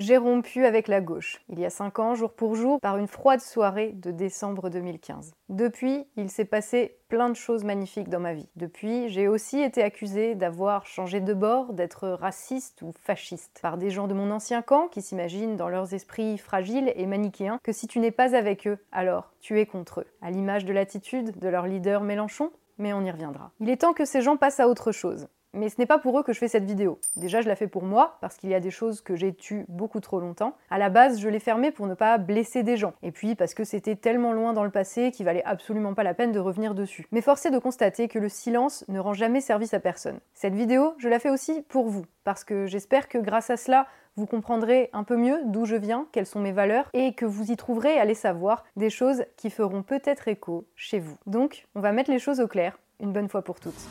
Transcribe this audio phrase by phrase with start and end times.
[0.00, 3.08] J'ai rompu avec la gauche, il y a 5 ans, jour pour jour, par une
[3.08, 5.32] froide soirée de décembre 2015.
[5.48, 8.48] Depuis, il s'est passé plein de choses magnifiques dans ma vie.
[8.54, 13.90] Depuis, j'ai aussi été accusée d'avoir changé de bord, d'être raciste ou fasciste, par des
[13.90, 17.88] gens de mon ancien camp qui s'imaginent dans leurs esprits fragiles et manichéens que si
[17.88, 20.06] tu n'es pas avec eux, alors tu es contre eux.
[20.22, 23.50] À l'image de l'attitude de leur leader Mélenchon, mais on y reviendra.
[23.58, 25.26] Il est temps que ces gens passent à autre chose.
[25.54, 26.98] Mais ce n'est pas pour eux que je fais cette vidéo.
[27.16, 29.64] Déjà, je la fais pour moi, parce qu'il y a des choses que j'ai tues
[29.68, 30.54] beaucoup trop longtemps.
[30.70, 32.92] À la base, je l'ai fermée pour ne pas blesser des gens.
[33.02, 36.14] Et puis, parce que c'était tellement loin dans le passé qu'il valait absolument pas la
[36.14, 37.06] peine de revenir dessus.
[37.12, 40.20] Mais force est de constater que le silence ne rend jamais service à personne.
[40.34, 43.86] Cette vidéo, je la fais aussi pour vous, parce que j'espère que grâce à cela,
[44.16, 47.50] vous comprendrez un peu mieux d'où je viens, quelles sont mes valeurs, et que vous
[47.50, 51.16] y trouverez, allez savoir, des choses qui feront peut-être écho chez vous.
[51.26, 53.88] Donc, on va mettre les choses au clair, une bonne fois pour toutes.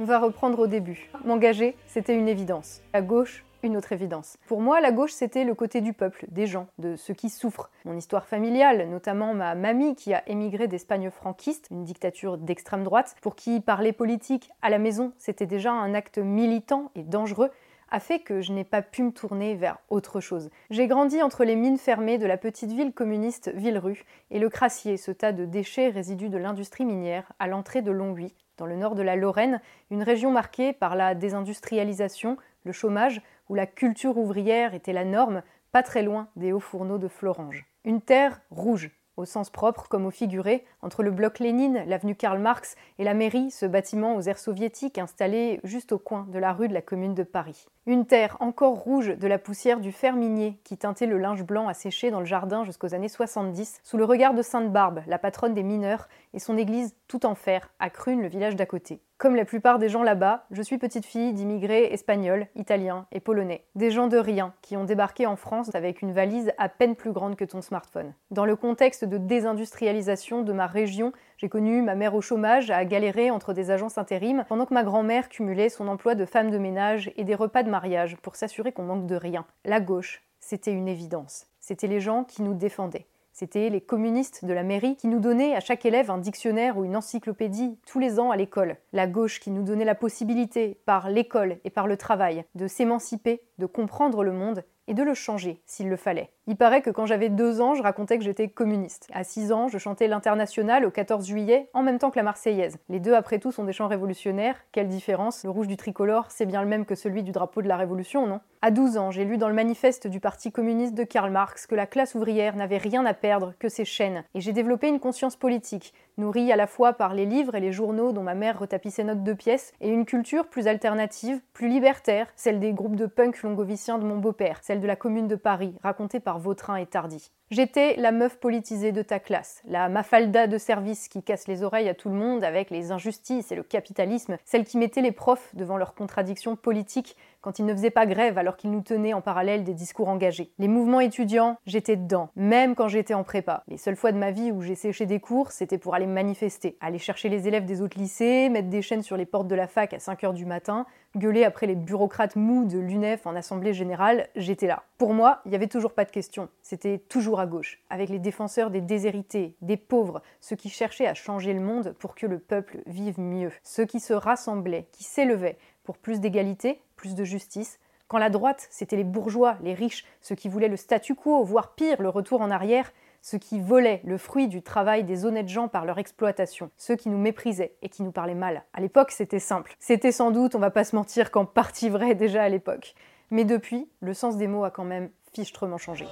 [0.00, 1.10] On va reprendre au début.
[1.24, 2.82] M'engager, c'était une évidence.
[2.94, 4.36] La gauche, une autre évidence.
[4.46, 7.68] Pour moi, la gauche, c'était le côté du peuple, des gens, de ceux qui souffrent.
[7.84, 13.16] Mon histoire familiale, notamment ma mamie qui a émigré d'Espagne franquiste, une dictature d'extrême droite,
[13.22, 17.50] pour qui parler politique à la maison, c'était déjà un acte militant et dangereux,
[17.90, 20.50] a fait que je n'ai pas pu me tourner vers autre chose.
[20.70, 24.96] J'ai grandi entre les mines fermées de la petite ville communiste Villerue et le Crassier,
[24.96, 28.94] ce tas de déchets résidus de l'industrie minière à l'entrée de Longwy, dans le nord
[28.94, 34.74] de la Lorraine, une région marquée par la désindustrialisation, le chômage, où la culture ouvrière
[34.74, 37.66] était la norme, pas très loin des hauts fourneaux de Florange.
[37.84, 42.38] Une terre rouge, au sens propre comme au figuré, entre le bloc Lénine, l'avenue Karl
[42.38, 46.52] Marx et la mairie, ce bâtiment aux airs soviétiques installé juste au coin de la
[46.52, 47.66] rue de la commune de Paris.
[47.86, 51.66] Une terre encore rouge de la poussière du fer minier qui teintait le linge blanc
[51.68, 55.64] asséché dans le jardin jusqu'aux années 70, sous le regard de Sainte-Barbe, la patronne des
[55.64, 59.00] mineurs, et son église tout en fer, à Crune, le village d'à côté.
[59.18, 63.64] Comme la plupart des gens là-bas, je suis petite fille d'immigrés espagnols, italiens et polonais.
[63.74, 67.10] Des gens de rien qui ont débarqué en France avec une valise à peine plus
[67.10, 68.14] grande que ton smartphone.
[68.30, 72.84] Dans le contexte de désindustrialisation de ma région, j'ai connu ma mère au chômage à
[72.84, 76.58] galérer entre des agences intérim pendant que ma grand-mère cumulait son emploi de femme de
[76.58, 79.44] ménage et des repas de mariage pour s'assurer qu'on manque de rien.
[79.64, 81.48] La gauche, c'était une évidence.
[81.58, 83.08] C'était les gens qui nous défendaient.
[83.38, 86.84] C'était les communistes de la mairie qui nous donnaient à chaque élève un dictionnaire ou
[86.84, 88.78] une encyclopédie tous les ans à l'école.
[88.92, 93.40] La gauche qui nous donnait la possibilité, par l'école et par le travail, de s'émanciper,
[93.58, 96.32] de comprendre le monde et de le changer s'il le fallait.
[96.50, 99.06] Il paraît que quand j'avais deux ans, je racontais que j'étais communiste.
[99.12, 102.78] À six ans, je chantais l'international au 14 juillet en même temps que la Marseillaise.
[102.88, 104.56] Les deux, après tout, sont des chants révolutionnaires.
[104.72, 107.68] Quelle différence Le rouge du tricolore, c'est bien le même que celui du drapeau de
[107.68, 108.40] la Révolution, non?
[108.60, 111.76] À 12 ans, j'ai lu dans le manifeste du Parti communiste de Karl Marx que
[111.76, 114.24] la classe ouvrière n'avait rien à perdre que ses chaînes.
[114.34, 117.70] Et j'ai développé une conscience politique, nourrie à la fois par les livres et les
[117.70, 121.68] journaux dont ma mère retapit ses notes de pièces, et une culture plus alternative, plus
[121.68, 125.36] libertaire, celle des groupes de punk longoviciens de mon beau-père, celle de la commune de
[125.36, 127.30] Paris, racontée par Vautrin et Tardy.
[127.50, 131.88] J'étais la meuf politisée de ta classe, la mafalda de service qui casse les oreilles
[131.88, 135.54] à tout le monde avec les injustices et le capitalisme, celle qui mettait les profs
[135.54, 139.20] devant leurs contradictions politiques quand ils ne faisaient pas grève alors qu'ils nous tenaient en
[139.20, 140.52] parallèle des discours engagés.
[140.58, 143.64] Les mouvements étudiants, j'étais dedans, même quand j'étais en prépa.
[143.68, 146.76] Les seules fois de ma vie où j'ai séché des cours, c'était pour aller manifester,
[146.80, 149.66] aller chercher les élèves des autres lycées, mettre des chaînes sur les portes de la
[149.66, 154.28] fac à 5h du matin, gueuler après les bureaucrates mous de l'UNEF en assemblée générale,
[154.36, 154.82] j'étais là.
[154.98, 156.48] Pour moi, il n'y avait toujours pas de question.
[156.62, 161.14] C'était toujours à gauche, avec les défenseurs des déshérités, des pauvres, ceux qui cherchaient à
[161.14, 165.58] changer le monde pour que le peuple vive mieux, ceux qui se rassemblaient, qui s'élevaient
[165.88, 167.80] pour plus d'égalité, plus de justice.
[168.08, 171.74] Quand la droite, c'était les bourgeois, les riches, ceux qui voulaient le statu quo, voire
[171.74, 175.66] pire, le retour en arrière, ceux qui volaient le fruit du travail des honnêtes gens
[175.66, 178.64] par leur exploitation, ceux qui nous méprisaient et qui nous parlaient mal.
[178.74, 179.76] À l'époque, c'était simple.
[179.78, 182.94] C'était sans doute, on va pas se mentir, qu'en partie vrai déjà à l'époque.
[183.30, 186.04] Mais depuis, le sens des mots a quand même fichtrement changé.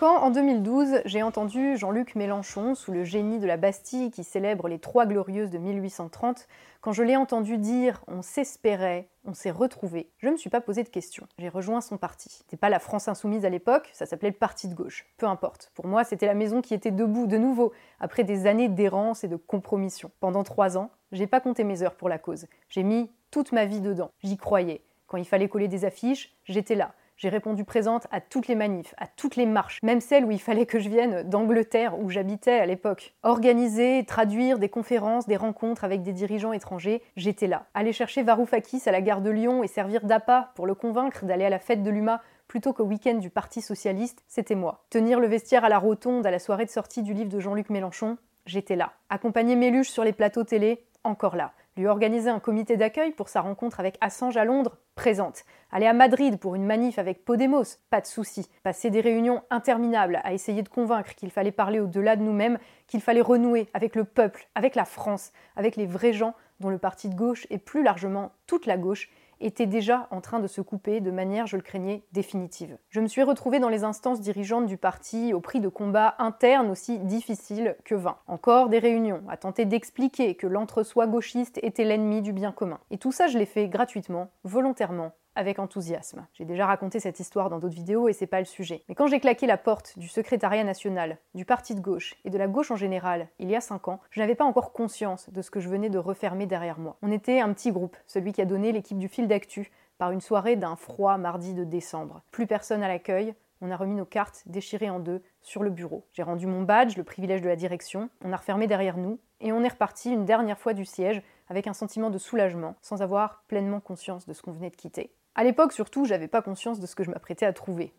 [0.00, 4.66] Quand, en 2012, j'ai entendu Jean-Luc Mélenchon, sous le génie de la Bastille qui célèbre
[4.66, 6.48] les Trois Glorieuses de 1830,
[6.80, 10.62] quand je l'ai entendu dire on s'espérait, on s'est retrouvé, je ne me suis pas
[10.62, 11.26] posé de questions.
[11.38, 12.30] J'ai rejoint son parti.
[12.30, 15.04] C'était pas la France Insoumise à l'époque, ça s'appelait le Parti de gauche.
[15.18, 15.70] Peu importe.
[15.74, 19.28] Pour moi, c'était la maison qui était debout de nouveau, après des années d'errance et
[19.28, 20.10] de compromission.
[20.18, 22.46] Pendant trois ans, j'ai pas compté mes heures pour la cause.
[22.70, 24.12] J'ai mis toute ma vie dedans.
[24.22, 24.80] J'y croyais.
[25.08, 26.94] Quand il fallait coller des affiches, j'étais là.
[27.20, 30.40] J'ai répondu présente à toutes les manifs, à toutes les marches, même celles où il
[30.40, 33.12] fallait que je vienne d'Angleterre où j'habitais à l'époque.
[33.22, 37.66] Organiser, traduire des conférences, des rencontres avec des dirigeants étrangers, j'étais là.
[37.74, 41.44] Aller chercher Varoufakis à la gare de Lyon et servir d'appât pour le convaincre d'aller
[41.44, 44.86] à la fête de l'UMA plutôt qu'au week-end du Parti Socialiste, c'était moi.
[44.88, 47.68] Tenir le vestiaire à la rotonde à la soirée de sortie du livre de Jean-Luc
[47.68, 48.16] Mélenchon,
[48.46, 48.94] j'étais là.
[49.10, 51.52] Accompagner Méluche sur les plateaux télé, encore là.
[51.76, 55.44] Lui organiser un comité d'accueil pour sa rencontre avec Assange à Londres Présente.
[55.70, 58.48] Aller à Madrid pour une manif avec Podemos Pas de souci.
[58.62, 63.00] Passer des réunions interminables à essayer de convaincre qu'il fallait parler au-delà de nous-mêmes, qu'il
[63.00, 67.08] fallait renouer avec le peuple, avec la France, avec les vrais gens dont le parti
[67.08, 69.08] de gauche et plus largement toute la gauche
[69.40, 72.76] était déjà en train de se couper de manière, je le craignais, définitive.
[72.88, 76.70] Je me suis retrouvée dans les instances dirigeantes du parti au prix de combats internes
[76.70, 78.18] aussi difficiles que vains.
[78.26, 82.80] Encore des réunions à tenter d'expliquer que l'entre-soi gauchiste était l'ennemi du bien commun.
[82.90, 86.26] Et tout ça, je l'ai fait gratuitement, volontairement, avec enthousiasme.
[86.34, 88.84] J'ai déjà raconté cette histoire dans d'autres vidéos et c'est pas le sujet.
[88.88, 92.38] Mais quand j'ai claqué la porte du secrétariat national, du parti de gauche et de
[92.38, 95.42] la gauche en général, il y a 5 ans, je n'avais pas encore conscience de
[95.42, 96.96] ce que je venais de refermer derrière moi.
[97.02, 100.20] On était un petit groupe, celui qui a donné l'équipe du fil d'actu par une
[100.20, 102.22] soirée d'un froid mardi de décembre.
[102.30, 106.06] Plus personne à l'accueil, on a remis nos cartes déchirées en deux sur le bureau.
[106.12, 109.52] J'ai rendu mon badge, le privilège de la direction, on a refermé derrière nous, et
[109.52, 113.42] on est reparti une dernière fois du siège avec un sentiment de soulagement, sans avoir
[113.48, 115.12] pleinement conscience de ce qu'on venait de quitter.
[115.34, 117.92] À l'époque, surtout, j'avais pas conscience de ce que je m'apprêtais à trouver.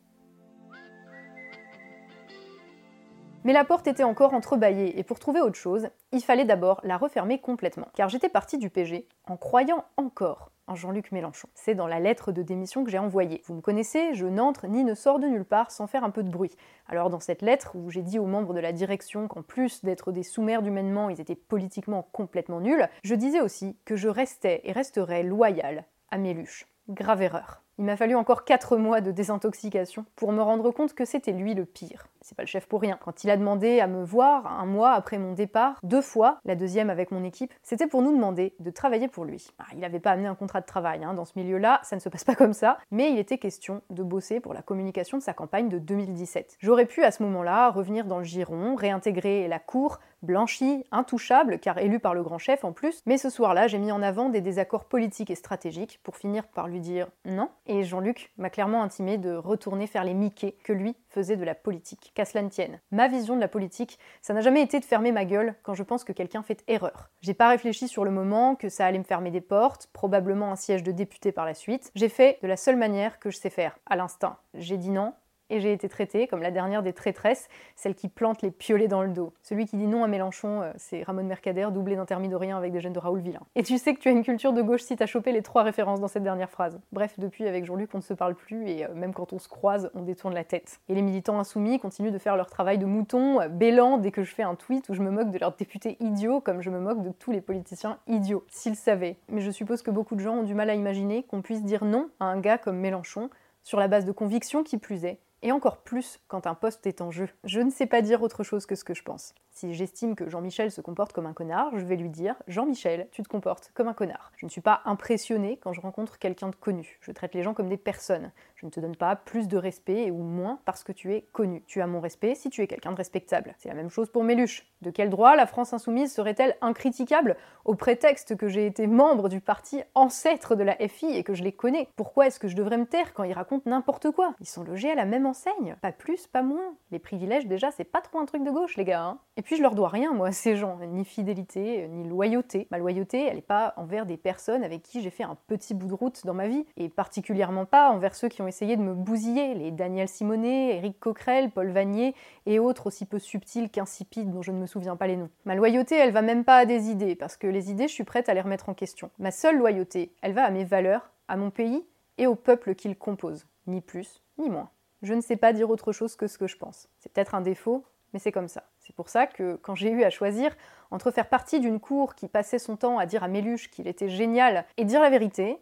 [3.43, 6.97] Mais la porte était encore entrebâillée, et pour trouver autre chose, il fallait d'abord la
[6.97, 7.87] refermer complètement.
[7.95, 11.49] Car j'étais partie du PG en croyant encore en Jean-Luc Mélenchon.
[11.55, 13.41] C'est dans la lettre de démission que j'ai envoyée.
[13.45, 16.21] Vous me connaissez, je n'entre ni ne sors de nulle part sans faire un peu
[16.21, 16.55] de bruit.
[16.87, 20.11] Alors dans cette lettre, où j'ai dit aux membres de la direction qu'en plus d'être
[20.11, 24.71] des sous-mères d'humainement, ils étaient politiquement complètement nuls, je disais aussi que je restais et
[24.71, 26.70] resterais loyal à Méluche.
[26.89, 27.61] Grave erreur.
[27.77, 31.55] Il m'a fallu encore 4 mois de désintoxication pour me rendre compte que c'était lui
[31.55, 32.07] le pire.
[32.21, 32.99] C'est pas le chef pour rien.
[33.03, 36.55] Quand il a demandé à me voir un mois après mon départ, deux fois, la
[36.55, 39.47] deuxième avec mon équipe, c'était pour nous demander de travailler pour lui.
[39.57, 41.15] Ah, il n'avait pas amené un contrat de travail, hein.
[41.15, 44.03] dans ce milieu-là, ça ne se passe pas comme ça, mais il était question de
[44.03, 46.57] bosser pour la communication de sa campagne de 2017.
[46.59, 51.77] J'aurais pu à ce moment-là revenir dans le giron, réintégrer la cour, blanchi, intouchable, car
[51.77, 54.41] élu par le grand chef en plus, mais ce soir-là, j'ai mis en avant des
[54.41, 59.17] désaccords politiques et stratégiques pour finir par lui dire non, et Jean-Luc m'a clairement intimé
[59.17, 62.79] de retourner faire les Mickey que lui faisait de la politique, qu'à cela ne tienne.
[62.91, 65.83] Ma vision de la politique, ça n'a jamais été de fermer ma gueule quand je
[65.83, 67.09] pense que quelqu'un fait erreur.
[67.21, 70.55] J'ai pas réfléchi sur le moment que ça allait me fermer des portes, probablement un
[70.55, 71.91] siège de député par la suite.
[71.95, 74.37] J'ai fait de la seule manière que je sais faire, à l'instinct.
[74.53, 75.13] J'ai dit non,
[75.51, 79.03] et j'ai été traitée comme la dernière des traîtresses, celle qui plante les piolets dans
[79.03, 79.33] le dos.
[79.43, 82.93] Celui qui dit non à Mélenchon, euh, c'est Ramon Mercader, doublé d'Intermidorien avec des gènes
[82.93, 83.41] de Raoul Villain.
[83.55, 85.63] Et tu sais que tu as une culture de gauche si t'as chopé les trois
[85.63, 86.79] références dans cette dernière phrase.
[86.91, 89.49] Bref, depuis avec Jean-Luc, on ne se parle plus et euh, même quand on se
[89.49, 90.79] croise, on détourne la tête.
[90.87, 94.23] Et les militants insoumis continuent de faire leur travail de mouton, euh, bêlant dès que
[94.23, 96.79] je fais un tweet où je me moque de leurs députés idiots comme je me
[96.79, 99.17] moque de tous les politiciens idiots, s'ils savaient.
[99.27, 101.83] Mais je suppose que beaucoup de gens ont du mal à imaginer qu'on puisse dire
[101.83, 103.29] non à un gars comme Mélenchon,
[103.63, 107.01] sur la base de convictions qui plus est, et encore plus quand un poste est
[107.01, 107.29] en jeu.
[107.43, 109.33] Je ne sais pas dire autre chose que ce que je pense.
[109.53, 113.21] Si j'estime que Jean-Michel se comporte comme un connard, je vais lui dire Jean-Michel, tu
[113.21, 114.31] te comportes comme un connard.
[114.37, 116.97] Je ne suis pas impressionnée quand je rencontre quelqu'un de connu.
[117.01, 118.31] Je traite les gens comme des personnes.
[118.55, 121.63] Je ne te donne pas plus de respect ou moins parce que tu es connu.
[121.67, 123.53] Tu as mon respect si tu es quelqu'un de respectable.
[123.57, 124.65] C'est la même chose pour Méluche.
[124.81, 129.41] De quel droit la France insoumise serait-elle incritiquable au prétexte que j'ai été membre du
[129.41, 131.89] parti ancêtre de la FI et que je les connais?
[131.97, 134.33] Pourquoi est-ce que je devrais me taire quand ils racontent n'importe quoi?
[134.39, 135.75] Ils sont logés à la même enseigne.
[135.81, 136.75] Pas plus, pas moins.
[136.91, 139.03] Les privilèges, déjà, c'est pas trop un truc de gauche, les gars.
[139.03, 139.19] Hein.
[139.41, 140.77] Et puis je leur dois rien, moi, ces gens.
[140.77, 142.67] Ni fidélité, ni loyauté.
[142.69, 145.87] Ma loyauté, elle n'est pas envers des personnes avec qui j'ai fait un petit bout
[145.87, 146.63] de route dans ma vie.
[146.77, 150.99] Et particulièrement pas envers ceux qui ont essayé de me bousiller, les Daniel Simonet, Éric
[150.99, 152.13] Coquerel, Paul Vanier
[152.45, 155.31] et autres aussi peu subtils qu'insipides dont je ne me souviens pas les noms.
[155.45, 158.03] Ma loyauté, elle va même pas à des idées, parce que les idées, je suis
[158.03, 159.09] prête à les remettre en question.
[159.17, 161.83] Ma seule loyauté, elle va à mes valeurs, à mon pays
[162.19, 163.47] et au peuple qu'il compose.
[163.65, 164.69] Ni plus, ni moins.
[165.01, 166.89] Je ne sais pas dire autre chose que ce que je pense.
[166.99, 167.83] C'est peut-être un défaut,
[168.13, 168.63] mais c'est comme ça.
[168.79, 170.55] C'est pour ça que quand j'ai eu à choisir
[170.91, 174.09] entre faire partie d'une cour qui passait son temps à dire à Méluche qu'il était
[174.09, 175.59] génial et dire la vérité,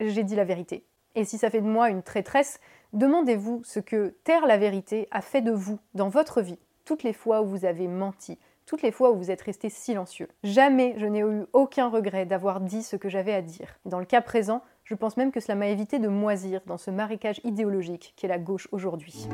[0.00, 0.84] j'ai dit la vérité.
[1.14, 2.60] Et si ça fait de moi une traîtresse,
[2.92, 7.12] demandez-vous ce que taire la vérité a fait de vous dans votre vie, toutes les
[7.12, 10.28] fois où vous avez menti, toutes les fois où vous êtes resté silencieux.
[10.44, 13.78] Jamais je n'ai eu aucun regret d'avoir dit ce que j'avais à dire.
[13.86, 16.90] Dans le cas présent, je pense même que cela m'a évité de moisir dans ce
[16.90, 19.26] marécage idéologique qu'est la gauche aujourd'hui.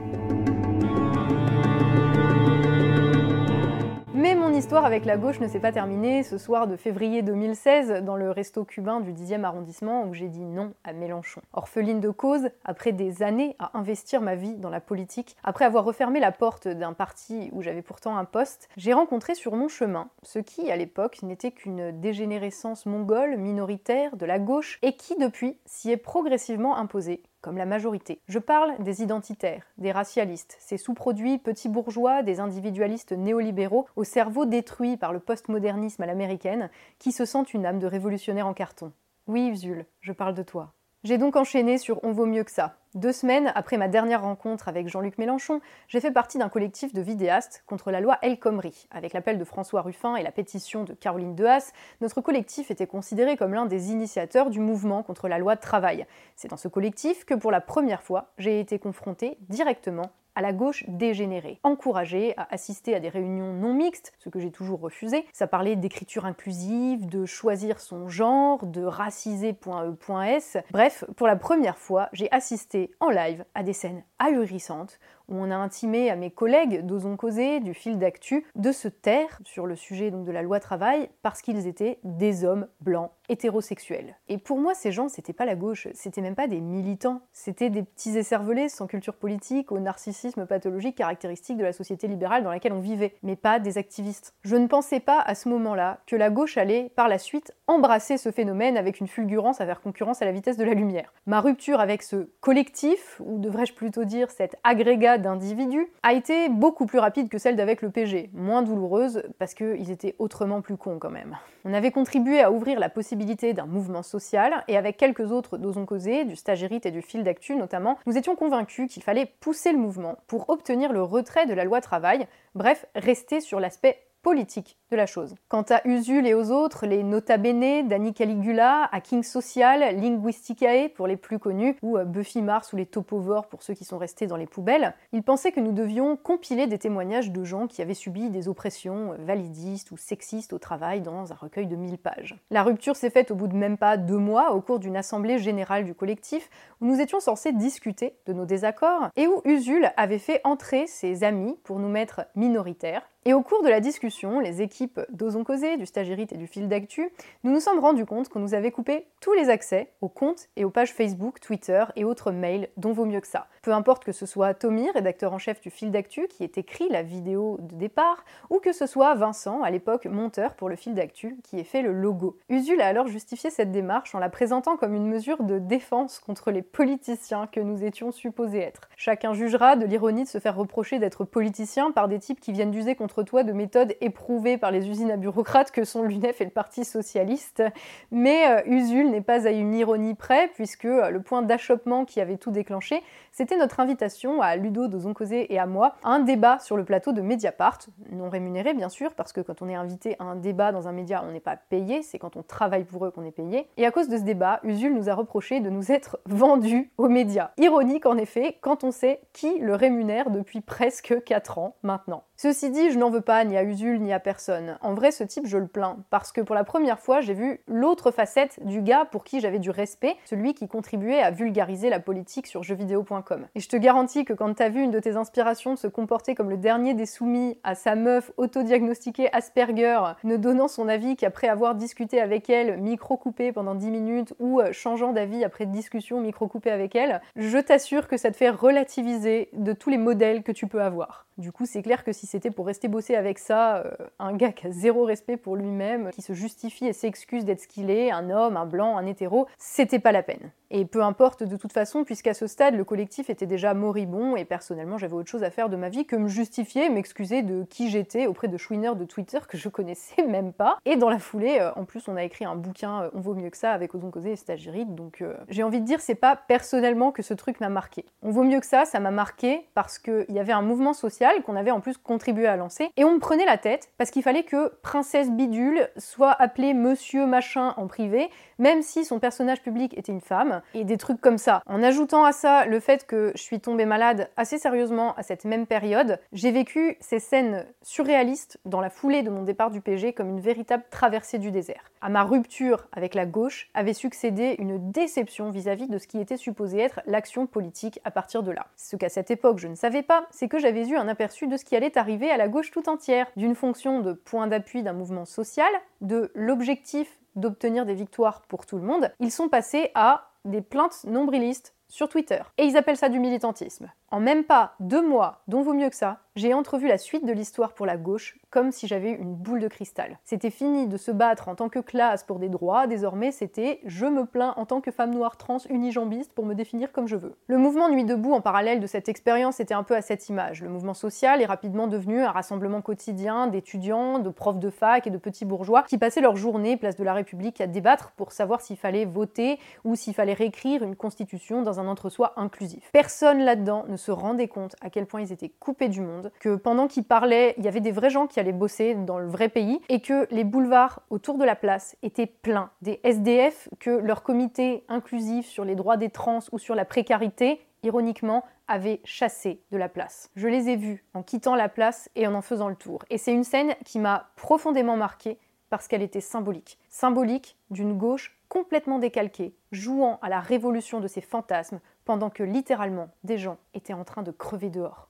[4.24, 8.02] Mais mon histoire avec la gauche ne s'est pas terminée ce soir de février 2016
[8.02, 11.42] dans le resto cubain du 10e arrondissement où j'ai dit non à Mélenchon.
[11.52, 15.84] Orpheline de cause, après des années à investir ma vie dans la politique, après avoir
[15.84, 20.08] refermé la porte d'un parti où j'avais pourtant un poste, j'ai rencontré sur mon chemin
[20.22, 25.58] ce qui, à l'époque, n'était qu'une dégénérescence mongole minoritaire de la gauche et qui, depuis,
[25.66, 28.22] s'y est progressivement imposé comme la majorité.
[28.26, 34.46] Je parle des identitaires, des racialistes, ces sous-produits petits bourgeois, des individualistes néolibéraux au cerveau
[34.46, 38.92] détruit par le postmodernisme à l'américaine, qui se sentent une âme de révolutionnaire en carton.
[39.26, 40.72] Oui, Usul, je parle de toi.
[41.04, 42.78] J'ai donc enchaîné sur On vaut mieux que ça.
[42.94, 47.02] Deux semaines après ma dernière rencontre avec Jean-Luc Mélenchon, j'ai fait partie d'un collectif de
[47.02, 48.88] vidéastes contre la loi El Khomri.
[48.90, 53.37] Avec l'appel de François Ruffin et la pétition de Caroline Dehaas, notre collectif était considéré
[53.37, 56.06] comme l'un des initiateurs du mouvement contre la loi travail.
[56.37, 60.52] C'est dans ce collectif que pour la première fois, j'ai été confrontée directement à la
[60.52, 65.24] gauche dégénérée, encouragée à assister à des réunions non mixtes, ce que j'ai toujours refusé.
[65.32, 70.56] Ça parlait d'écriture inclusive, de choisir son genre, de raciser.e.s.
[70.70, 75.50] Bref, pour la première fois, j'ai assisté en live à des scènes ahurissantes où on
[75.50, 79.76] a intimé à mes collègues d'Osons Causer, du fil d'actu, de se taire sur le
[79.76, 84.16] sujet donc de la loi travail parce qu'ils étaient des hommes blancs hétérosexuels.
[84.28, 87.70] Et pour moi, ces gens, c'était pas la gauche, c'était même pas des militants, c'était
[87.70, 92.50] des petits écervelés sans culture politique, au narcissisme pathologique caractéristique de la société libérale dans
[92.50, 94.34] laquelle on vivait, mais pas des activistes.
[94.42, 98.18] Je ne pensais pas à ce moment-là que la gauche allait, par la suite, embrasser
[98.18, 101.12] ce phénomène avec une fulgurance à faire concurrence à la vitesse de la lumière.
[101.26, 106.87] Ma rupture avec ce collectif, ou devrais-je plutôt dire cet agrégat d'individus a été beaucoup
[106.87, 110.99] plus rapide que celle d'avec le PG, moins douloureuse parce qu'ils étaient autrement plus cons
[110.99, 111.37] quand même.
[111.64, 115.87] On avait contribué à ouvrir la possibilité d'un mouvement social et avec quelques autres d'Osons
[115.87, 119.78] Causer, du Stagirite et du Fil d'Actu notamment, nous étions convaincus qu'il fallait pousser le
[119.78, 124.96] mouvement pour obtenir le retrait de la loi travail, bref, rester sur l'aspect politique de
[124.96, 125.34] la chose.
[125.48, 131.06] Quant à Usul et aux autres, les Nota Bene, Danny Caligula, Hacking Social, Linguisticae pour
[131.06, 134.26] les plus connus, ou euh, Buffy Mars ou les Topovores pour ceux qui sont restés
[134.26, 137.92] dans les poubelles, ils pensaient que nous devions compiler des témoignages de gens qui avaient
[137.92, 142.34] subi des oppressions euh, validistes ou sexistes au travail dans un recueil de 1000 pages.
[142.50, 145.38] La rupture s'est faite au bout de même pas deux mois au cours d'une assemblée
[145.38, 146.48] générale du collectif
[146.80, 151.24] où nous étions censés discuter de nos désaccords et où Usul avait fait entrer ses
[151.24, 155.78] amis pour nous mettre minoritaires et au cours de la discussion, les équipes d'Ozon Causé,
[155.78, 157.10] du Stagirite et du Fil d'Actu,
[157.42, 160.64] nous nous sommes rendus compte qu'on nous avait coupé tous les accès aux comptes et
[160.66, 163.46] aux pages Facebook, Twitter et autres mails dont vaut mieux que ça.
[163.62, 166.86] Peu importe que ce soit Tommy, rédacteur en chef du Fil d'Actu, qui ait écrit
[166.90, 170.92] la vidéo de départ, ou que ce soit Vincent, à l'époque monteur pour le Fil
[170.94, 172.36] d'Actu, qui ait fait le logo.
[172.50, 176.50] Usul a alors justifié cette démarche en la présentant comme une mesure de défense contre
[176.50, 178.90] les politiciens que nous étions supposés être.
[178.98, 182.70] Chacun jugera de l'ironie de se faire reprocher d'être politicien par des types qui viennent
[182.70, 186.44] d'user contre toi de méthodes éprouvées par les usines à bureaucrates que sont l'UNEF et
[186.44, 187.62] le Parti Socialiste.
[188.11, 192.21] Mais euh, Usul n'est pas à une ironie près, puisque euh, le point d'achoppement qui
[192.21, 193.02] avait tout déclenché,
[193.33, 196.85] c'était notre invitation à Ludo de Zoncosé et à moi à un débat sur le
[196.85, 197.78] plateau de Mediapart,
[198.11, 200.92] non rémunéré bien sûr, parce que quand on est invité à un débat dans un
[200.92, 203.68] média, on n'est pas payé, c'est quand on travaille pour eux qu'on est payé.
[203.76, 207.09] Et à cause de ce débat, Usul nous a reproché de nous être vendus aux
[207.09, 207.50] médias.
[207.59, 212.25] Ironique en effet, quand on sait qui le rémunère depuis presque 4 ans maintenant.
[212.37, 214.78] Ceci dit, je n'en veux pas ni à Usul ni à personne.
[214.80, 217.61] En vrai, ce type, je le plains, parce que pour la première fois, j'ai vu
[217.66, 222.00] l'autre facette du gars pour qui j'avais du respect, celui qui contribuait à vulgariser la
[222.00, 223.46] politique sur jeuxvideo.com.
[223.54, 226.49] Et je te garantis que quand t'as vu une de tes inspirations se comporter comme
[226.49, 231.75] le dernier des soumis à sa meuf autodiagnostiquée Asperger, ne donnant son avis qu'après avoir
[231.75, 236.49] discuté avec elle, micro coupé pendant 10 minutes, ou euh, changeant d'avis après discussion micro
[236.49, 240.52] coupé avec elle, je t'assure que ça te fait relativiser de tous les modèles que
[240.52, 241.26] tu peux avoir.
[241.36, 244.52] Du coup, c'est clair que si c'était pour rester bossé avec ça, euh, un gars
[244.52, 248.12] qui a zéro respect pour lui-même, qui se justifie et s'excuse d'être ce qu'il est,
[248.12, 250.52] un homme, un blanc, un hétéro, c'était pas la peine.
[250.70, 254.44] Et peu importe de toute façon, puisqu'à ce stade, le collectif était déjà moribond et
[254.44, 257.90] personnellement, j'avais autre chose à faire de ma vie que me justifier, m'excuser de qui
[257.90, 260.78] j'étais auprès de chouineurs de Twitter que je connaissais même pas.
[260.84, 263.34] Et dans la foulée, euh, en plus, on a écrit un bouquin euh, On vaut
[263.34, 266.36] mieux que ça avec Ozon Causé et Stagirite, donc j'ai envie de dire, c'est pas
[266.36, 268.04] personnellement que ce truc m'a marqué.
[268.22, 271.23] On vaut mieux que ça, ça m'a marqué parce qu'il y avait un mouvement social
[271.44, 272.90] qu'on avait en plus contribué à lancer.
[272.96, 277.26] Et on me prenait la tête parce qu'il fallait que Princesse Bidule soit appelée Monsieur
[277.26, 281.38] Machin en privé, même si son personnage public était une femme, et des trucs comme
[281.38, 281.62] ça.
[281.66, 285.44] En ajoutant à ça le fait que je suis tombée malade assez sérieusement à cette
[285.44, 290.12] même période, j'ai vécu ces scènes surréalistes dans la foulée de mon départ du PG
[290.12, 291.90] comme une véritable traversée du désert.
[292.00, 296.20] À ma rupture avec la gauche avait succédé une déception vis-à-vis -vis de ce qui
[296.20, 298.66] était supposé être l'action politique à partir de là.
[298.76, 301.56] Ce qu'à cette époque je ne savais pas, c'est que j'avais eu un aperçu de
[301.56, 304.92] ce qui allait arriver à la gauche tout entière, d'une fonction de point d'appui d'un
[304.92, 310.30] mouvement social, de l'objectif d'obtenir des victoires pour tout le monde, ils sont passés à
[310.44, 312.40] des plaintes nombrilistes sur Twitter.
[312.59, 313.90] Et ils appellent ça du militantisme.
[314.14, 317.33] En même pas deux mois, dont vaut mieux que ça, j'ai entrevu la suite de
[317.33, 320.18] l'histoire pour la gauche comme si j'avais une boule de cristal.
[320.25, 324.06] C'était fini de se battre en tant que classe pour des droits, désormais c'était je
[324.06, 327.35] me plains en tant que femme noire trans unijambiste pour me définir comme je veux.
[327.49, 330.62] Le mouvement Nuit debout en parallèle de cette expérience était un peu à cette image.
[330.62, 335.11] Le mouvement social est rapidement devenu un rassemblement quotidien d'étudiants, de profs de fac et
[335.11, 338.61] de petits bourgeois qui passaient leur journée place de la République à débattre pour savoir
[338.61, 342.90] s'il fallait voter ou s'il fallait réécrire une constitution dans un entre-soi inclusif.
[342.92, 346.56] Personne là-dedans ne se rendait compte à quel point ils étaient coupés du monde, que
[346.56, 349.49] pendant qu'ils parlaient, il y avait des vrais gens qui allaient bosser dans le vrai
[349.49, 354.23] pays et que les boulevards autour de la place étaient pleins des SDF que leur
[354.23, 359.76] comité inclusif sur les droits des trans ou sur la précarité ironiquement, avaient chassé de
[359.76, 360.30] la place.
[360.37, 363.04] Je les ai vus en quittant la place et en en faisant le tour.
[363.11, 365.38] Et c'est une scène qui m'a profondément marquée
[365.70, 366.78] parce qu'elle était symbolique.
[366.88, 373.11] Symbolique d'une gauche complètement décalquée, jouant à la révolution de ses fantasmes, pendant que littéralement
[373.23, 375.08] des gens étaient en train de crever dehors.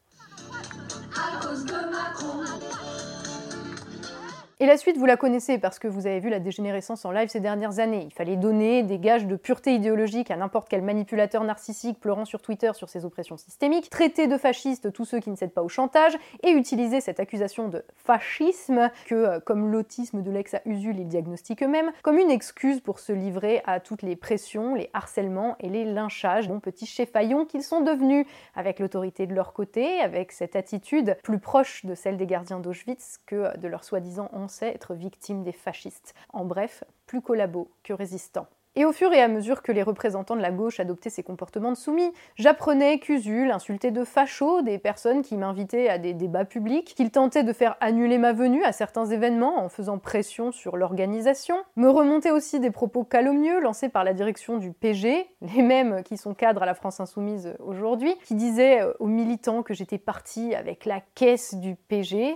[4.64, 7.28] Et la suite, vous la connaissez parce que vous avez vu la dégénérescence en live
[7.28, 8.04] ces dernières années.
[8.06, 12.40] Il fallait donner des gages de pureté idéologique à n'importe quel manipulateur narcissique pleurant sur
[12.40, 15.68] Twitter sur ses oppressions systémiques, traiter de fascistes tous ceux qui ne cèdent pas au
[15.68, 20.98] chantage, et utiliser cette accusation de fascisme, que, euh, comme l'autisme de l'ex à Usul,
[20.98, 25.56] ils diagnostiquent eux-mêmes, comme une excuse pour se livrer à toutes les pressions, les harcèlements
[25.60, 30.32] et les lynchages, dont petits chefaillons qu'ils sont devenus, avec l'autorité de leur côté, avec
[30.32, 34.30] cette attitude plus proche de celle des gardiens d'Auschwitz que de leur soi-disant
[34.62, 36.14] être victime des fascistes.
[36.32, 38.46] En bref, plus collabo que résistant.
[38.76, 41.70] Et au fur et à mesure que les représentants de la gauche adoptaient ces comportements
[41.70, 46.92] de soumis, j'apprenais qu'Usul insultait de fachos des personnes qui m'invitaient à des débats publics,
[46.96, 51.56] qu'il tentait de faire annuler ma venue à certains événements en faisant pression sur l'organisation,
[51.76, 56.16] me remontait aussi des propos calomnieux lancés par la direction du PG, les mêmes qui
[56.16, 60.84] sont cadres à la France Insoumise aujourd'hui, qui disaient aux militants que j'étais partie avec
[60.84, 62.34] la caisse du PG,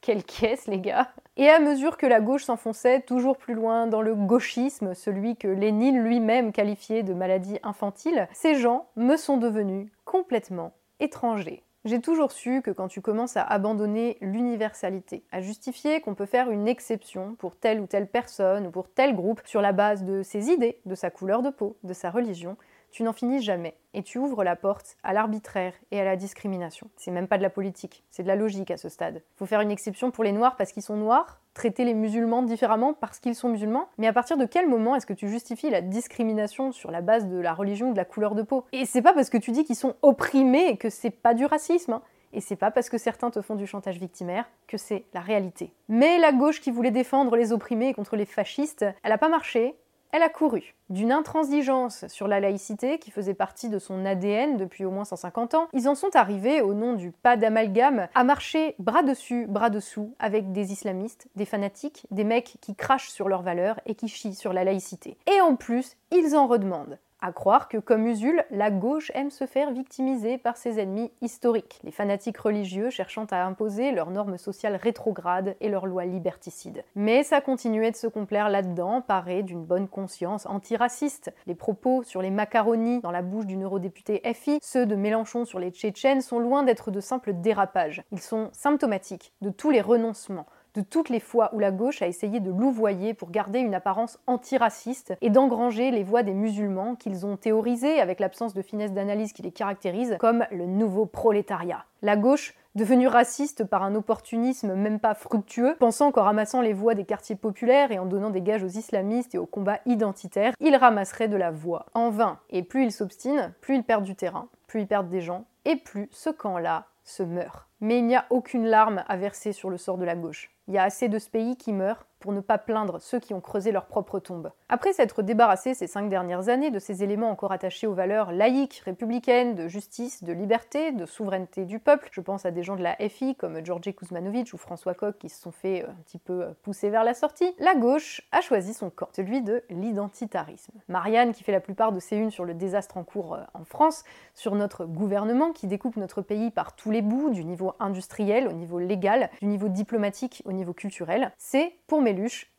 [0.00, 4.02] quelle caisse, les gars Et à mesure que la gauche s'enfonçait toujours plus loin dans
[4.02, 9.90] le gauchisme, celui que Lénine lui-même qualifiait de maladie infantile, ces gens me sont devenus
[10.04, 11.62] complètement étrangers.
[11.86, 16.50] J'ai toujours su que quand tu commences à abandonner l'universalité, à justifier qu'on peut faire
[16.50, 20.22] une exception pour telle ou telle personne ou pour tel groupe sur la base de
[20.22, 22.58] ses idées, de sa couleur de peau, de sa religion,
[22.90, 26.88] tu n'en finis jamais et tu ouvres la porte à l'arbitraire et à la discrimination.
[26.96, 29.22] C'est même pas de la politique, c'est de la logique à ce stade.
[29.36, 32.94] Faut faire une exception pour les noirs parce qu'ils sont noirs, traiter les musulmans différemment
[32.94, 35.80] parce qu'ils sont musulmans, mais à partir de quel moment est-ce que tu justifies la
[35.80, 38.64] discrimination sur la base de la religion ou de la couleur de peau?
[38.72, 41.94] Et c'est pas parce que tu dis qu'ils sont opprimés que c'est pas du racisme.
[41.94, 42.02] Hein.
[42.32, 45.72] Et c'est pas parce que certains te font du chantage victimaire que c'est la réalité.
[45.88, 49.74] Mais la gauche qui voulait défendre les opprimés contre les fascistes, elle a pas marché,
[50.12, 50.74] elle a couru.
[50.88, 55.54] D'une intransigeance sur la laïcité qui faisait partie de son ADN depuis au moins 150
[55.54, 59.70] ans, ils en sont arrivés, au nom du pas d'amalgame, à marcher bras dessus, bras
[59.70, 64.08] dessous avec des islamistes, des fanatiques, des mecs qui crachent sur leurs valeurs et qui
[64.08, 65.16] chient sur la laïcité.
[65.32, 66.98] Et en plus, ils en redemandent.
[67.22, 71.78] À croire que, comme Usul, la gauche aime se faire victimiser par ses ennemis historiques,
[71.84, 76.82] les fanatiques religieux cherchant à imposer leurs normes sociales rétrogrades et leurs lois liberticides.
[76.94, 81.30] Mais ça continuait de se complaire là-dedans, paré d'une bonne conscience antiraciste.
[81.46, 85.58] Les propos sur les macaronis dans la bouche d'une eurodéputée FI, ceux de Mélenchon sur
[85.58, 88.02] les Tchétchènes, sont loin d'être de simples dérapages.
[88.12, 92.06] Ils sont symptomatiques de tous les renoncements de toutes les fois où la gauche a
[92.06, 97.26] essayé de louvoyer pour garder une apparence antiraciste et d'engranger les voix des musulmans qu'ils
[97.26, 101.84] ont théorisées, avec l'absence de finesse d'analyse qui les caractérise, comme le nouveau prolétariat.
[102.02, 106.94] La gauche devenue raciste par un opportunisme même pas fructueux, pensant qu'en ramassant les voix
[106.94, 110.76] des quartiers populaires et en donnant des gages aux islamistes et aux combats identitaires, il
[110.76, 111.86] ramasserait de la voix.
[111.94, 112.38] En vain.
[112.50, 115.76] Et plus il s'obstine, plus il perd du terrain, plus il perd des gens, et
[115.76, 117.69] plus ce camp-là se meurt.
[117.80, 120.50] Mais il n'y a aucune larme à verser sur le sort de la gauche.
[120.68, 123.34] Il y a assez de ce pays qui meurent pour ne pas plaindre ceux qui
[123.34, 124.52] ont creusé leur propre tombe.
[124.68, 128.82] Après s'être débarrassé ces cinq dernières années de ces éléments encore attachés aux valeurs laïques,
[128.84, 132.82] républicaines, de justice, de liberté, de souveraineté du peuple, je pense à des gens de
[132.82, 136.18] la FI comme Georgi Kuzmanovic ou François Koch qui se sont fait euh, un petit
[136.18, 140.74] peu euh, pousser vers la sortie, la gauche a choisi son camp, celui de l'identitarisme.
[140.88, 143.64] Marianne, qui fait la plupart de ses unes sur le désastre en cours euh, en
[143.64, 148.48] France, sur notre gouvernement qui découpe notre pays par tous les bouts, du niveau industriel
[148.48, 152.10] au niveau légal, du niveau diplomatique au niveau culturel, c'est pour mes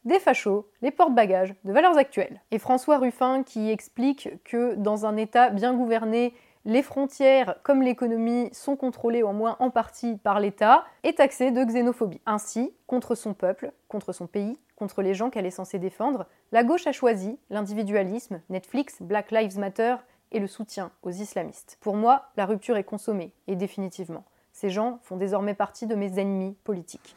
[0.05, 2.41] des fachos, les porte-bagages de valeurs actuelles.
[2.51, 6.33] Et François Ruffin qui explique que dans un État bien gouverné,
[6.65, 11.63] les frontières comme l'économie sont contrôlées au moins en partie par l'État, est taxé de
[11.63, 12.21] xénophobie.
[12.25, 16.63] Ainsi, contre son peuple, contre son pays, contre les gens qu'elle est censée défendre, la
[16.63, 19.95] gauche a choisi l'individualisme, Netflix, Black Lives Matter,
[20.31, 21.77] et le soutien aux islamistes.
[21.81, 24.23] Pour moi, la rupture est consommée, et définitivement.
[24.61, 27.15] Ces gens font désormais partie de mes ennemis politiques.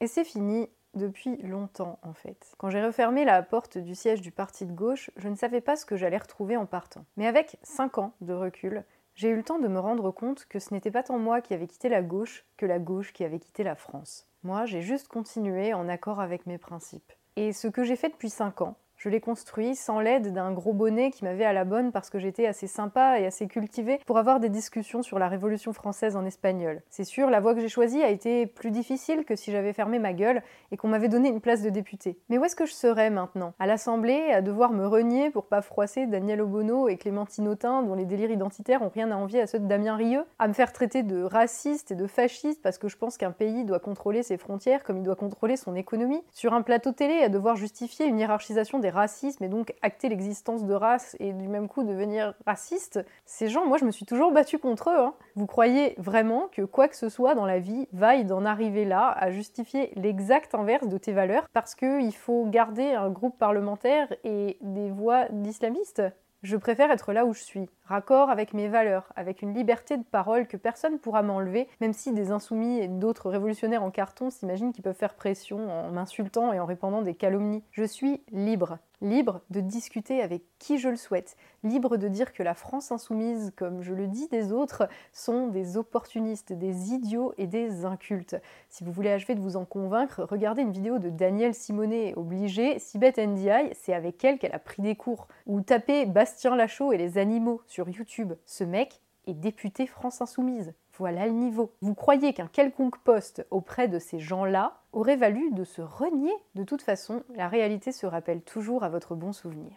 [0.00, 2.54] Et c'est fini depuis longtemps en fait.
[2.56, 5.76] Quand j'ai refermé la porte du siège du parti de gauche, je ne savais pas
[5.76, 7.04] ce que j'allais retrouver en partant.
[7.18, 8.84] Mais avec 5 ans de recul,
[9.14, 11.52] j'ai eu le temps de me rendre compte que ce n'était pas tant moi qui
[11.52, 14.26] avais quitté la gauche que la gauche qui avait quitté la France.
[14.44, 17.12] Moi, j'ai juste continué en accord avec mes principes.
[17.36, 20.72] Et ce que j'ai fait depuis 5 ans, je l'ai construit sans l'aide d'un gros
[20.72, 24.16] bonnet qui m'avait à la bonne parce que j'étais assez sympa et assez cultivé pour
[24.16, 26.80] avoir des discussions sur la Révolution française en espagnol.
[26.88, 29.98] C'est sûr, la voie que j'ai choisie a été plus difficile que si j'avais fermé
[29.98, 32.18] ma gueule et qu'on m'avait donné une place de député.
[32.30, 33.52] Mais où est-ce que je serais maintenant?
[33.58, 37.94] À l'Assemblée, à devoir me renier pour pas froisser Daniel Obono et Clémentine Autain dont
[37.94, 40.24] les délires identitaires ont rien à envier à ceux de Damien Rieu?
[40.38, 43.66] À me faire traiter de raciste et de fasciste parce que je pense qu'un pays
[43.66, 46.22] doit contrôler ses frontières comme il doit contrôler son économie?
[46.32, 50.64] Sur un plateau télé, à devoir justifier une hiérarchisation des racisme et donc acter l'existence
[50.64, 54.32] de race et du même coup devenir raciste, ces gens, moi je me suis toujours
[54.32, 54.98] battue contre eux.
[54.98, 55.14] Hein.
[55.36, 59.10] Vous croyez vraiment que quoi que ce soit dans la vie vaille d'en arriver là
[59.10, 64.58] à justifier l'exact inverse de tes valeurs parce qu'il faut garder un groupe parlementaire et
[64.62, 66.02] des voix d'islamistes?
[66.44, 70.04] Je préfère être là où je suis, raccord avec mes valeurs, avec une liberté de
[70.04, 74.28] parole que personne ne pourra m'enlever, même si des insoumis et d'autres révolutionnaires en carton
[74.28, 77.64] s'imaginent qu'ils peuvent faire pression en m'insultant et en répandant des calomnies.
[77.72, 82.42] Je suis libre libre de discuter avec qui je le souhaite, libre de dire que
[82.42, 87.46] la France insoumise, comme je le dis des autres, sont des opportunistes, des idiots et
[87.46, 88.36] des incultes.
[88.68, 92.78] Si vous voulez achever de vous en convaincre, regardez une vidéo de Daniel Simonet obligé,
[92.78, 95.28] Sibeth NDI, c'est avec elle qu'elle a pris des cours.
[95.46, 98.32] Ou tapez Bastien Lachaud et les animaux sur YouTube.
[98.46, 100.72] Ce mec est député France insoumise.
[100.98, 101.72] Voilà le niveau.
[101.80, 106.62] Vous croyez qu'un quelconque poste auprès de ces gens-là aurait valu de se renier De
[106.62, 109.72] toute façon, la réalité se rappelle toujours à votre bon souvenir.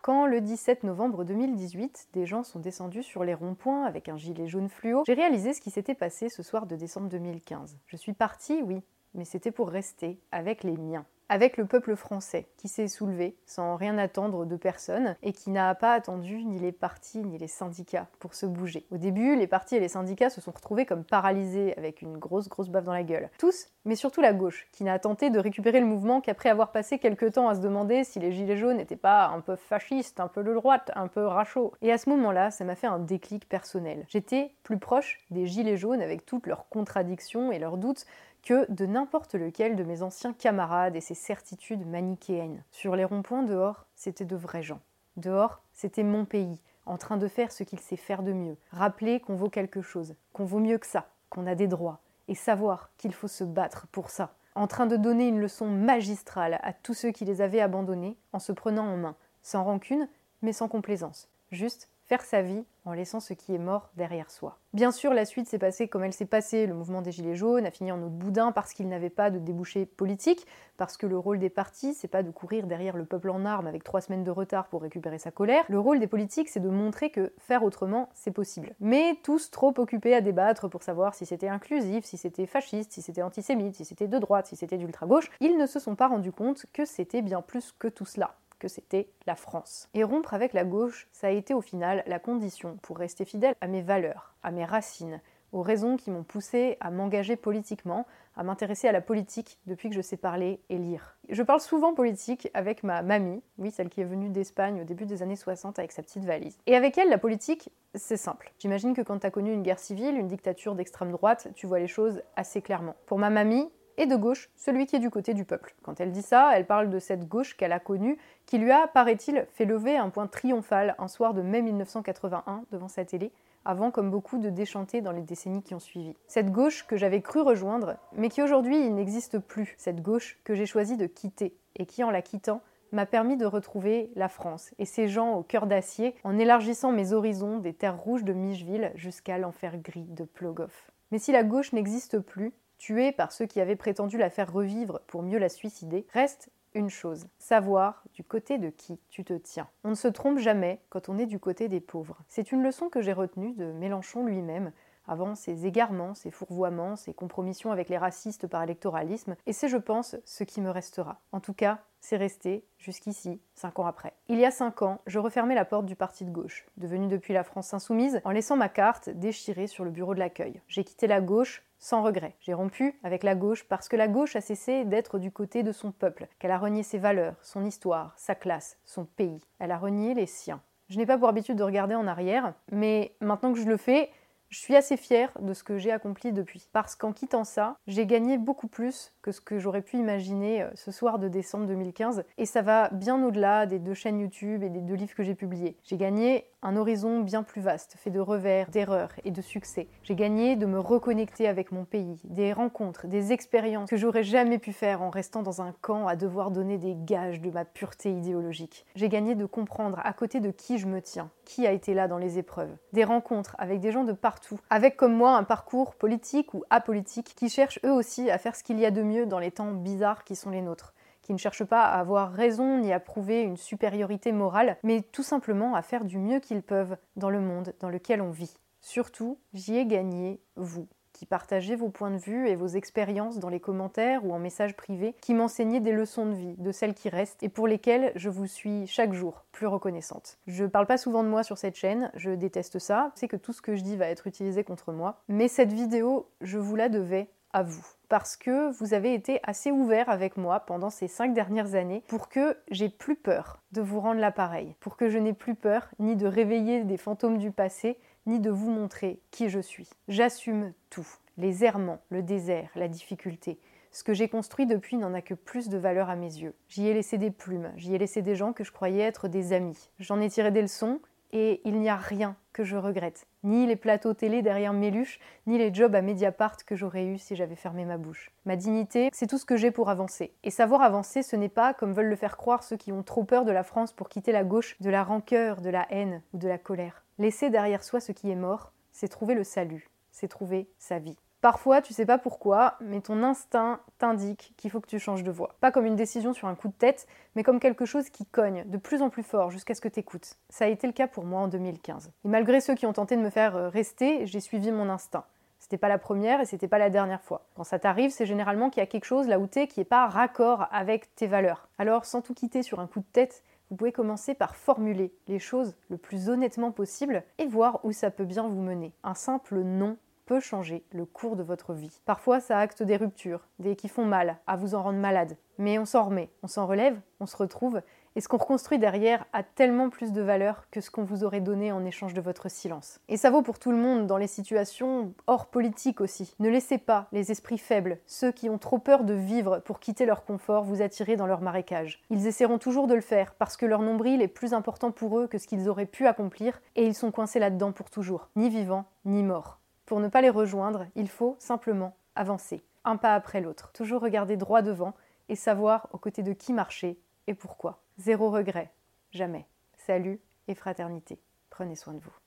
[0.00, 4.46] Quand le 17 novembre 2018, des gens sont descendus sur les ronds-points avec un gilet
[4.46, 7.76] jaune fluo, j'ai réalisé ce qui s'était passé ce soir de décembre 2015.
[7.86, 12.46] Je suis partie, oui, mais c'était pour rester avec les miens avec le peuple français
[12.56, 16.72] qui s'est soulevé sans rien attendre de personne et qui n'a pas attendu ni les
[16.72, 18.86] partis ni les syndicats pour se bouger.
[18.90, 22.48] Au début, les partis et les syndicats se sont retrouvés comme paralysés avec une grosse
[22.48, 23.30] grosse baffe dans la gueule.
[23.38, 26.98] Tous, mais surtout la gauche, qui n'a tenté de récupérer le mouvement qu'après avoir passé
[26.98, 30.28] quelques temps à se demander si les gilets jaunes n'étaient pas un peu fascistes, un
[30.28, 31.72] peu de droite, un peu rachot.
[31.82, 34.04] Et à ce moment-là, ça m'a fait un déclic personnel.
[34.08, 38.06] J'étais plus proche des gilets jaunes avec toutes leurs contradictions et leurs doutes
[38.46, 42.62] que de n'importe lequel de mes anciens camarades et ses certitudes manichéennes.
[42.70, 44.80] Sur les ronds-points dehors, c'était de vrais gens.
[45.16, 48.56] Dehors, c'était mon pays, en train de faire ce qu'il sait faire de mieux.
[48.70, 52.36] Rappeler qu'on vaut quelque chose, qu'on vaut mieux que ça, qu'on a des droits, et
[52.36, 54.32] savoir qu'il faut se battre pour ça.
[54.54, 58.38] En train de donner une leçon magistrale à tous ceux qui les avaient abandonnés en
[58.38, 60.08] se prenant en main, sans rancune,
[60.42, 61.28] mais sans complaisance.
[61.50, 64.58] Juste faire sa vie en laissant ce qui est mort derrière soi.
[64.72, 66.66] Bien sûr, la suite s'est passée comme elle s'est passée.
[66.66, 69.40] Le mouvement des Gilets jaunes a fini en autre boudin parce qu'il n'avait pas de
[69.40, 73.30] débouché politique, parce que le rôle des partis, c'est pas de courir derrière le peuple
[73.30, 75.64] en armes avec trois semaines de retard pour récupérer sa colère.
[75.68, 78.74] Le rôle des politiques, c'est de montrer que faire autrement, c'est possible.
[78.78, 83.02] Mais tous trop occupés à débattre pour savoir si c'était inclusif, si c'était fasciste, si
[83.02, 86.32] c'était antisémite, si c'était de droite, si c'était d'ultra-gauche, ils ne se sont pas rendus
[86.32, 89.88] compte que c'était bien plus que tout cela que c'était la France.
[89.94, 93.54] Et rompre avec la gauche, ça a été au final la condition pour rester fidèle
[93.60, 95.20] à mes valeurs, à mes racines,
[95.52, 99.94] aux raisons qui m'ont poussé à m'engager politiquement, à m'intéresser à la politique depuis que
[99.94, 101.16] je sais parler et lire.
[101.28, 105.06] Je parle souvent politique avec ma mamie, oui, celle qui est venue d'Espagne au début
[105.06, 106.58] des années 60 avec sa petite valise.
[106.66, 108.52] Et avec elle, la politique, c'est simple.
[108.58, 111.78] J'imagine que quand tu as connu une guerre civile, une dictature d'extrême droite, tu vois
[111.78, 112.94] les choses assez clairement.
[113.06, 115.74] Pour ma mamie, et de gauche, celui qui est du côté du peuple.
[115.82, 118.86] Quand elle dit ça, elle parle de cette gauche qu'elle a connue, qui lui a,
[118.86, 123.32] paraît-il, fait lever un point triomphal un soir de mai 1981 devant sa télé,
[123.64, 126.14] avant, comme beaucoup, de déchanter dans les décennies qui ont suivi.
[126.28, 129.74] Cette gauche que j'avais cru rejoindre, mais qui aujourd'hui n'existe plus.
[129.76, 133.46] Cette gauche que j'ai choisi de quitter, et qui, en la quittant, m'a permis de
[133.46, 137.98] retrouver la France et ses gens au cœur d'acier en élargissant mes horizons des terres
[137.98, 140.92] rouges de Micheville jusqu'à l'enfer gris de Plogoff.
[141.10, 145.00] Mais si la gauche n'existe plus, tuée par ceux qui avaient prétendu la faire revivre
[145.06, 149.68] pour mieux la suicider, reste une chose, savoir du côté de qui tu te tiens.
[149.82, 152.18] On ne se trompe jamais quand on est du côté des pauvres.
[152.28, 154.72] C'est une leçon que j'ai retenue de Mélenchon lui-même,
[155.08, 159.76] avant ses égarements, ses fourvoiements, ses compromissions avec les racistes par électoralisme, et c'est, je
[159.76, 161.20] pense, ce qui me restera.
[161.32, 164.12] En tout cas, c'est resté jusqu'ici, cinq ans après.
[164.28, 167.34] Il y a cinq ans, je refermais la porte du parti de gauche, devenu depuis
[167.34, 170.60] la France insoumise, en laissant ma carte déchirée sur le bureau de l'accueil.
[170.68, 172.36] J'ai quitté la gauche sans regret.
[172.38, 175.72] J'ai rompu avec la gauche parce que la gauche a cessé d'être du côté de
[175.72, 179.42] son peuple, qu'elle a renié ses valeurs, son histoire, sa classe, son pays.
[179.58, 180.62] Elle a renié les siens.
[180.88, 184.10] Je n'ai pas pour habitude de regarder en arrière, mais maintenant que je le fais,
[184.48, 186.68] je suis assez fière de ce que j'ai accompli depuis.
[186.72, 190.70] Parce qu'en quittant ça, j'ai gagné beaucoup plus que ce que j'aurais pu imaginer euh,
[190.74, 192.24] ce soir de décembre 2015.
[192.38, 195.34] Et ça va bien au-delà des deux chaînes YouTube et des deux livres que j'ai
[195.34, 195.76] publiés.
[195.84, 199.86] J'ai gagné un horizon bien plus vaste, fait de revers, d'erreurs et de succès.
[200.02, 204.58] J'ai gagné de me reconnecter avec mon pays, des rencontres, des expériences que j'aurais jamais
[204.58, 208.10] pu faire en restant dans un camp à devoir donner des gages de ma pureté
[208.10, 208.84] idéologique.
[208.96, 212.08] J'ai gagné de comprendre à côté de qui je me tiens, qui a été là
[212.08, 212.76] dans les épreuves.
[212.92, 217.34] Des rencontres avec des gens de partout, avec comme moi un parcours politique ou apolitique
[217.36, 219.70] qui cherchent eux aussi à faire ce qu'il y a de mieux dans les temps
[219.70, 220.94] bizarres qui sont les nôtres,
[221.26, 225.24] qui ne cherchent pas à avoir raison ni à prouver une supériorité morale, mais tout
[225.24, 228.54] simplement à faire du mieux qu'ils peuvent dans le monde dans lequel on vit.
[228.80, 233.48] Surtout, j'y ai gagné, vous qui partagez vos points de vue et vos expériences dans
[233.48, 237.08] les commentaires ou en messages privés, qui m'enseignez des leçons de vie, de celles qui
[237.08, 240.38] restent et pour lesquelles je vous suis chaque jour plus reconnaissante.
[240.46, 243.54] Je parle pas souvent de moi sur cette chaîne, je déteste ça, sais que tout
[243.54, 246.90] ce que je dis va être utilisé contre moi, mais cette vidéo, je vous la
[246.90, 247.30] devais
[247.62, 252.02] vous parce que vous avez été assez ouvert avec moi pendant ces cinq dernières années
[252.06, 255.88] pour que j'ai plus peur de vous rendre l'appareil, pour que je n'ai plus peur
[255.98, 259.90] ni de réveiller des fantômes du passé, ni de vous montrer qui je suis.
[260.08, 263.58] J'assume tout, les errements, le désert, la difficulté.
[263.92, 266.54] Ce que j'ai construit depuis n'en a que plus de valeur à mes yeux.
[266.68, 269.52] J'y ai laissé des plumes, j'y ai laissé des gens que je croyais être des
[269.52, 269.88] amis.
[270.00, 271.00] J'en ai tiré des leçons
[271.32, 273.26] et il n'y a rien que je regrette.
[273.42, 277.36] Ni les plateaux télé derrière Méluche, ni les jobs à Mediapart que j'aurais eu si
[277.36, 278.30] j'avais fermé ma bouche.
[278.44, 280.32] Ma dignité, c'est tout ce que j'ai pour avancer.
[280.42, 283.24] Et savoir avancer, ce n'est pas, comme veulent le faire croire ceux qui ont trop
[283.24, 286.38] peur de la France pour quitter la gauche, de la rancœur, de la haine ou
[286.38, 287.04] de la colère.
[287.18, 291.18] Laisser derrière soi ce qui est mort, c'est trouver le salut, c'est trouver sa vie.
[291.40, 295.30] Parfois, tu sais pas pourquoi, mais ton instinct t'indique qu'il faut que tu changes de
[295.30, 295.56] voie.
[295.60, 298.64] Pas comme une décision sur un coup de tête, mais comme quelque chose qui cogne
[298.66, 300.36] de plus en plus fort jusqu'à ce que t'écoutes.
[300.48, 302.10] Ça a été le cas pour moi en 2015.
[302.24, 305.24] Et malgré ceux qui ont tenté de me faire euh, rester, j'ai suivi mon instinct.
[305.58, 307.46] C'était pas la première et c'était pas la dernière fois.
[307.54, 309.84] Quand ça t'arrive, c'est généralement qu'il y a quelque chose là où t'es qui est
[309.84, 311.68] pas raccord avec tes valeurs.
[311.78, 315.40] Alors, sans tout quitter sur un coup de tête, vous pouvez commencer par formuler les
[315.40, 318.92] choses le plus honnêtement possible et voir où ça peut bien vous mener.
[319.02, 322.00] Un simple non peut changer le cours de votre vie.
[322.04, 325.36] Parfois, ça acte des ruptures, des qui font mal, à vous en rendre malade.
[325.58, 327.80] Mais on s'en remet, on s'en relève, on se retrouve,
[328.16, 331.40] et ce qu'on reconstruit derrière a tellement plus de valeur que ce qu'on vous aurait
[331.40, 332.98] donné en échange de votre silence.
[333.08, 336.34] Et ça vaut pour tout le monde dans les situations hors politique aussi.
[336.38, 340.06] Ne laissez pas les esprits faibles, ceux qui ont trop peur de vivre pour quitter
[340.06, 342.02] leur confort, vous attirer dans leur marécage.
[342.08, 345.26] Ils essaieront toujours de le faire parce que leur nombril est plus important pour eux
[345.26, 348.86] que ce qu'ils auraient pu accomplir et ils sont coincés là-dedans pour toujours, ni vivants,
[349.04, 349.60] ni morts.
[349.86, 354.36] Pour ne pas les rejoindre, il faut simplement avancer, un pas après l'autre, toujours regarder
[354.36, 354.94] droit devant
[355.28, 357.82] et savoir aux côtés de qui marcher et pourquoi.
[357.96, 358.72] Zéro regret,
[359.12, 359.46] jamais.
[359.76, 361.20] Salut et fraternité.
[361.50, 362.25] Prenez soin de vous.